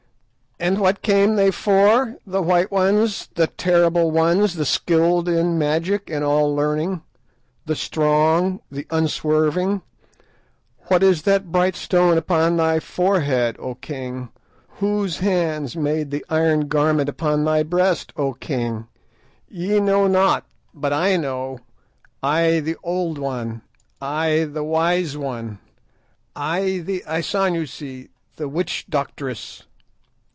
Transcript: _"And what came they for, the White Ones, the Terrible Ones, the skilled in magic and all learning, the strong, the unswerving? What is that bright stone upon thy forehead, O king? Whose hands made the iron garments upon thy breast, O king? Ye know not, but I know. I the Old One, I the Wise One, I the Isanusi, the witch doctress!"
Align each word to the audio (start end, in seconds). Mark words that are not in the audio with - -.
_"And 0.63 0.79
what 0.79 1.01
came 1.01 1.37
they 1.37 1.49
for, 1.49 2.17
the 2.23 2.39
White 2.43 2.69
Ones, 2.71 3.29
the 3.33 3.47
Terrible 3.47 4.11
Ones, 4.11 4.53
the 4.53 4.63
skilled 4.63 5.27
in 5.27 5.57
magic 5.57 6.07
and 6.11 6.23
all 6.23 6.55
learning, 6.55 7.01
the 7.65 7.75
strong, 7.75 8.59
the 8.69 8.85
unswerving? 8.91 9.81
What 10.81 11.01
is 11.01 11.23
that 11.23 11.51
bright 11.51 11.75
stone 11.75 12.15
upon 12.15 12.57
thy 12.57 12.79
forehead, 12.79 13.55
O 13.57 13.73
king? 13.73 14.29
Whose 14.75 15.17
hands 15.17 15.75
made 15.75 16.11
the 16.11 16.23
iron 16.29 16.67
garments 16.67 17.09
upon 17.09 17.43
thy 17.43 17.63
breast, 17.63 18.13
O 18.15 18.33
king? 18.33 18.87
Ye 19.49 19.79
know 19.79 20.05
not, 20.05 20.45
but 20.75 20.93
I 20.93 21.17
know. 21.17 21.57
I 22.21 22.59
the 22.59 22.75
Old 22.83 23.17
One, 23.17 23.63
I 23.99 24.43
the 24.43 24.63
Wise 24.63 25.17
One, 25.17 25.57
I 26.35 26.83
the 26.85 27.03
Isanusi, 27.07 28.09
the 28.35 28.47
witch 28.47 28.85
doctress!" 28.91 29.63